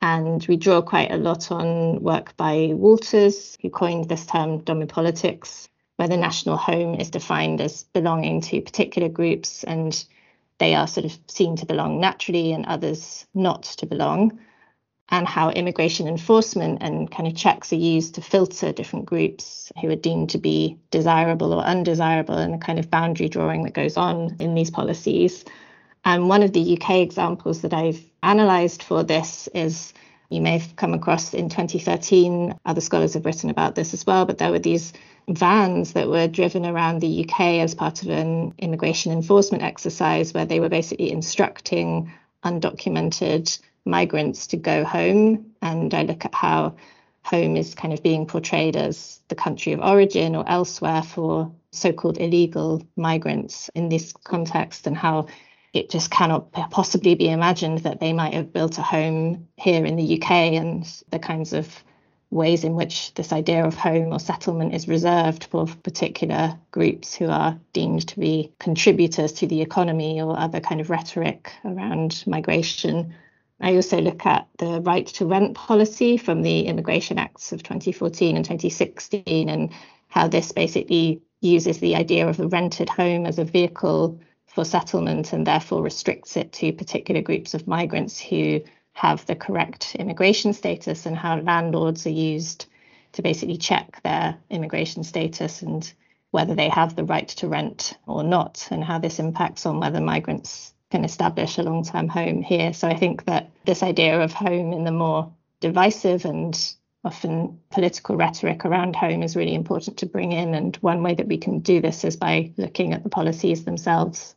[0.02, 5.68] And we draw quite a lot on work by Walters, who coined this term domopolitics,
[5.96, 10.04] where the national home is defined as belonging to particular groups and
[10.58, 14.38] they are sort of seen to belong naturally and others not to belong,
[15.10, 19.90] and how immigration enforcement and kind of checks are used to filter different groups who
[19.90, 23.96] are deemed to be desirable or undesirable, and the kind of boundary drawing that goes
[23.96, 25.44] on in these policies.
[26.04, 29.94] And one of the UK examples that I've analysed for this is
[30.30, 34.24] you may have come across in 2013, other scholars have written about this as well,
[34.24, 34.92] but there were these
[35.28, 40.44] vans that were driven around the UK as part of an immigration enforcement exercise where
[40.44, 42.12] they were basically instructing
[42.44, 45.52] undocumented migrants to go home.
[45.62, 46.74] And I look at how
[47.22, 51.92] home is kind of being portrayed as the country of origin or elsewhere for so
[51.92, 55.26] called illegal migrants in this context and how
[55.74, 59.96] it just cannot possibly be imagined that they might have built a home here in
[59.96, 61.82] the UK and the kinds of
[62.30, 67.28] ways in which this idea of home or settlement is reserved for particular groups who
[67.28, 73.14] are deemed to be contributors to the economy or other kind of rhetoric around migration.
[73.60, 78.36] I also look at the right to rent policy from the Immigration Acts of 2014
[78.36, 79.72] and 2016 and
[80.08, 84.20] how this basically uses the idea of a rented home as a vehicle
[84.54, 88.60] for settlement and therefore restricts it to particular groups of migrants who
[88.92, 92.66] have the correct immigration status and how landlords are used
[93.12, 95.92] to basically check their immigration status and
[96.30, 100.00] whether they have the right to rent or not, and how this impacts on whether
[100.00, 102.72] migrants can establish a long term home here.
[102.72, 106.56] So I think that this idea of home in the more divisive and
[107.04, 110.54] often political rhetoric around home is really important to bring in.
[110.54, 114.34] And one way that we can do this is by looking at the policies themselves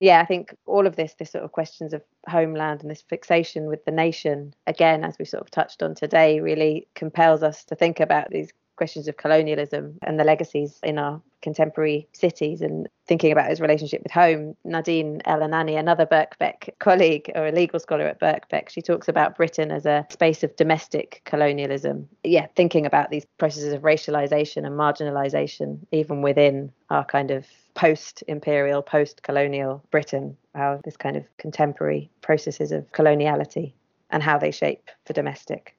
[0.00, 3.66] yeah, I think all of this, this sort of questions of homeland and this fixation
[3.66, 7.74] with the nation, again, as we sort of touched on today, really compels us to
[7.74, 13.30] think about these questions of colonialism and the legacies in our contemporary cities and thinking
[13.30, 14.56] about his relationship with home.
[14.64, 19.70] Nadine El-Enany, another Birkbeck colleague or a legal scholar at Birkbeck, she talks about Britain
[19.70, 22.08] as a space of domestic colonialism.
[22.24, 27.44] Yeah, thinking about these processes of racialization and marginalization, even within our kind of
[27.80, 33.72] post imperial, post colonial Britain, how this kind of contemporary processes of coloniality
[34.10, 35.74] and how they shape the domestic.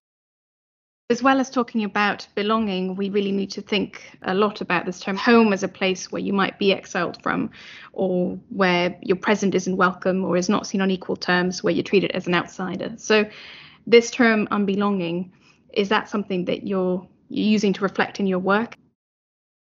[1.12, 5.00] As well as talking about belonging, we really need to think a lot about this
[5.00, 7.52] term home as a place where you might be exiled from,
[7.94, 11.84] or where your present isn't welcome or is not seen on equal terms, where you're
[11.84, 12.94] treated as an outsider.
[12.98, 13.30] So,
[13.86, 15.30] this term unbelonging,
[15.74, 18.76] is that something that you're using to reflect in your work?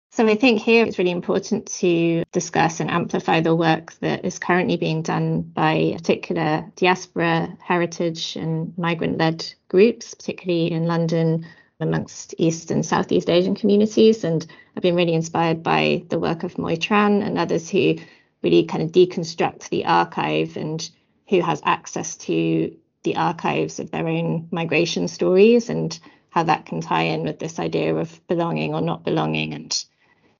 [0.10, 4.40] So I think here it's really important to discuss and amplify the work that is
[4.40, 11.46] currently being done by particular diaspora, heritage, and migrant led groups, particularly in London
[11.80, 14.24] amongst East and Southeast Asian communities.
[14.24, 14.44] And
[14.76, 17.98] I've been really inspired by the work of Moi Tran and others who
[18.42, 20.90] really kind of deconstruct the archive and
[21.30, 26.00] who has access to the archives of their own migration stories and
[26.30, 29.86] how that can tie in with this idea of belonging or not belonging and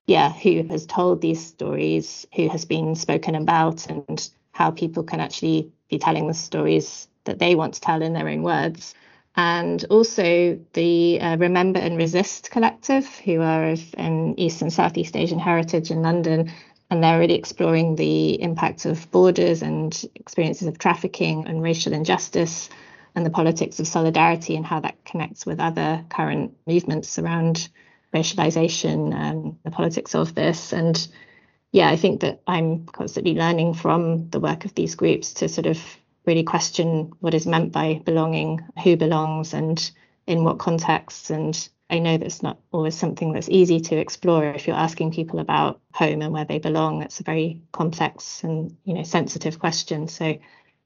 [0.08, 5.20] yeah who has told these stories who has been spoken about and how people can
[5.20, 8.96] actually be telling the stories that they want to tell in their own words
[9.38, 15.16] and also the uh, Remember and Resist collective, who are of um, East and Southeast
[15.16, 16.52] Asian heritage in London.
[16.90, 22.70] And they're really exploring the impact of borders and experiences of trafficking and racial injustice
[23.14, 27.70] and the politics of solidarity and how that connects with other current movements around
[28.14, 30.74] racialization and um, the politics of this.
[30.74, 31.08] And
[31.72, 35.68] yeah, I think that I'm constantly learning from the work of these groups to sort
[35.68, 35.80] of
[36.26, 39.92] really question what is meant by belonging, who belongs, and
[40.26, 41.30] in what contexts.
[41.30, 45.40] And I know that's not always something that's easy to explore if you're asking people
[45.40, 47.00] about home and where they belong.
[47.00, 50.08] That's a very complex and you know sensitive question.
[50.08, 50.40] So I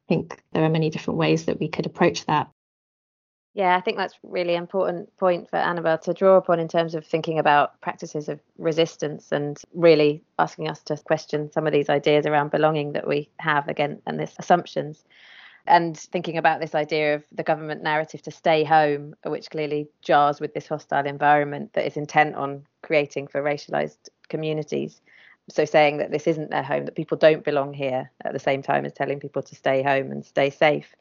[0.07, 2.49] think there are many different ways that we could approach that.
[3.53, 7.05] Yeah, I think that's really important point for Annabel to draw upon in terms of
[7.05, 12.25] thinking about practices of resistance and really asking us to question some of these ideas
[12.25, 15.03] around belonging that we have again and these assumptions
[15.67, 20.39] and thinking about this idea of the government narrative to stay home, which clearly jars
[20.39, 25.01] with this hostile environment that is intent on creating for racialized communities.
[25.49, 28.63] So saying that this isn't their home, that people don't belong here at the same
[28.63, 30.95] time as telling people to stay home and stay safe.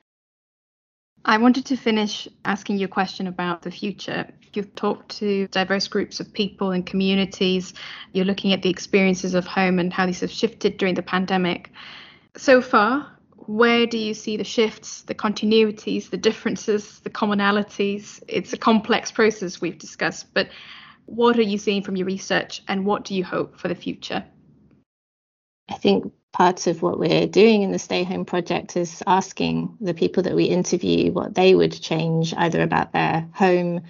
[1.25, 4.27] I wanted to finish asking you a question about the future.
[4.55, 7.75] You've talked to diverse groups of people and communities.
[8.13, 11.71] You're looking at the experiences of home and how these have shifted during the pandemic.
[12.37, 18.23] So far, where do you see the shifts, the continuities, the differences, the commonalities?
[18.27, 20.49] It's a complex process we've discussed, but
[21.07, 24.25] what are you seeing from your research and what do you hope for the future?
[25.69, 29.95] I think part of what we're doing in the Stay Home project is asking the
[29.95, 33.83] people that we interview what they would change either about their home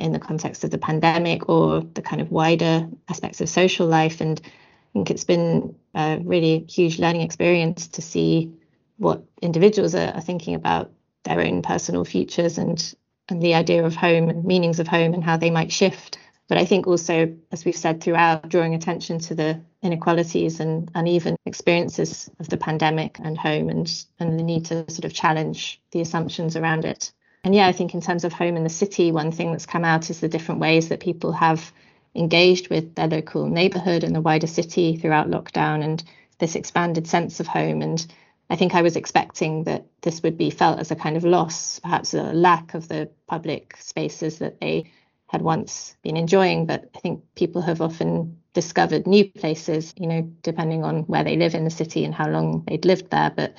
[0.00, 4.20] in the context of the pandemic or the kind of wider aspects of social life.
[4.20, 4.50] And I
[4.92, 8.52] think it's been a really huge learning experience to see
[8.96, 10.90] what individuals are, are thinking about
[11.24, 12.94] their own personal futures and
[13.28, 16.18] and the idea of home and meanings of home and how they might shift.
[16.48, 21.36] But I think also, as we've said throughout, drawing attention to the inequalities and uneven
[21.46, 26.02] experiences of the pandemic and home and, and the need to sort of challenge the
[26.02, 27.12] assumptions around it.
[27.44, 29.84] And yeah, I think in terms of home in the city, one thing that's come
[29.84, 31.72] out is the different ways that people have
[32.14, 36.02] engaged with their local neighborhood and the wider city throughout lockdown and
[36.38, 37.82] this expanded sense of home.
[37.82, 38.06] And
[38.50, 41.80] I think I was expecting that this would be felt as a kind of loss,
[41.80, 44.90] perhaps a lack of the public spaces that they
[45.34, 46.66] had once been enjoying.
[46.66, 51.36] But I think people have often discovered new places, you know, depending on where they
[51.36, 53.32] live in the city and how long they'd lived there.
[53.34, 53.54] But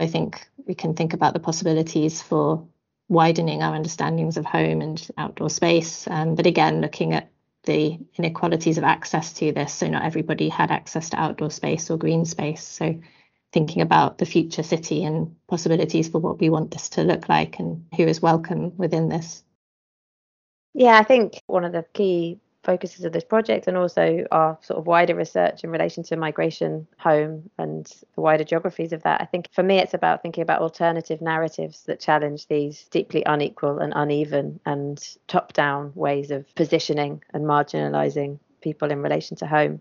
[0.00, 2.66] I think we can think about the possibilities for
[3.08, 6.08] widening our understandings of home and outdoor space.
[6.08, 7.30] Um, but again, looking at
[7.62, 9.72] the inequalities of access to this.
[9.72, 12.64] So not everybody had access to outdoor space or green space.
[12.64, 12.98] So
[13.52, 17.60] thinking about the future city and possibilities for what we want this to look like
[17.60, 19.44] and who is welcome within this.
[20.78, 24.78] Yeah, I think one of the key focuses of this project and also our sort
[24.78, 29.22] of wider research in relation to migration home and the wider geographies of that.
[29.22, 33.78] I think for me, it's about thinking about alternative narratives that challenge these deeply unequal
[33.78, 39.80] and uneven and top down ways of positioning and marginalizing people in relation to home.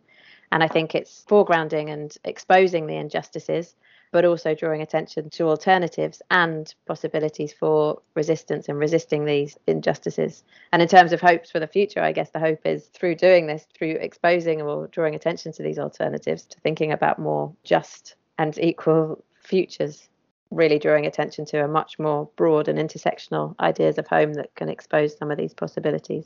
[0.53, 3.75] And I think it's foregrounding and exposing the injustices,
[4.15, 10.45] but also drawing attention to alternatives and possibilities for resistance and resisting these injustices.
[10.71, 13.45] And in terms of hopes for the future, I guess the hope is through doing
[13.45, 18.57] this, through exposing or drawing attention to these alternatives, to thinking about more just and
[18.57, 20.07] equal futures
[20.49, 24.69] really drawing attention to a much more broad and intersectional ideas of home that can
[24.69, 26.23] expose some of these possibilities.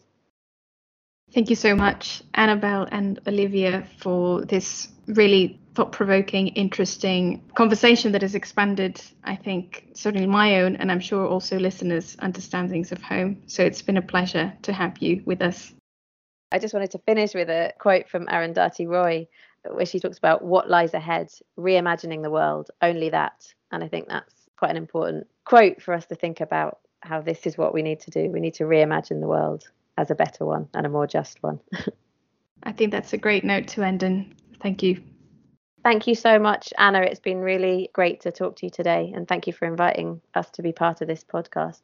[1.32, 8.24] Thank you so much, Annabel and Olivia, for this really thought provoking, interesting conversation that
[8.24, 13.44] has expanded, I think, certainly my own, and I'm sure also listeners' understandings of home.
[13.46, 15.72] So it's been a pleasure to have you with us.
[16.52, 19.28] I just wanted to finish with a quote from Arundhati Roy,
[19.70, 23.54] where she talks about what lies ahead, reimagining the world, only that.
[23.72, 27.46] And I think that's quite an important quote for us to think about how this
[27.46, 28.32] is what we need to do.
[28.32, 29.70] We need to reimagine the world
[30.00, 31.60] as a better one and a more just one.
[32.64, 34.34] I think that's a great note to end on.
[34.62, 35.02] Thank you.
[35.84, 37.02] Thank you so much, Anna.
[37.02, 40.50] It's been really great to talk to you today, and thank you for inviting us
[40.52, 41.82] to be part of this podcast.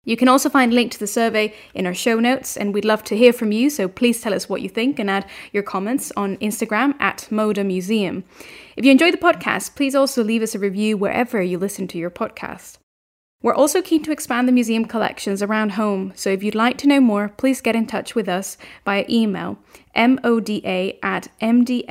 [0.07, 2.85] You can also find a link to the survey in our show notes, and we'd
[2.85, 5.63] love to hear from you, so please tell us what you think and add your
[5.63, 8.23] comments on Instagram at Moda Museum.
[8.77, 11.97] If you enjoyed the podcast, please also leave us a review wherever you listen to
[11.97, 12.77] your podcast.
[13.45, 16.87] We're also keen to expand the museum collections around home, so if you'd like to
[16.87, 19.59] know more, please get in touch with us via email
[19.95, 21.83] moda at mdx.ac.uk.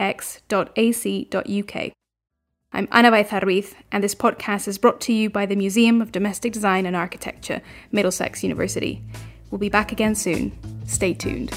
[2.73, 6.53] I'm Ana Baeza and this podcast is brought to you by the Museum of Domestic
[6.53, 9.05] Design and Architecture, Middlesex University.
[9.53, 10.59] We'll be back again soon.
[10.89, 11.53] Stay tuned.